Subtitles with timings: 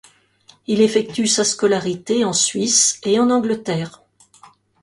[0.65, 4.01] Il effectue sa scolarité en Suisse et en Angleterre.